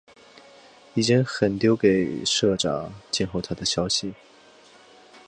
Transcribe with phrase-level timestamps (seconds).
[0.95, 1.23] 已经
[1.59, 4.15] 丟给社长，静候他的消息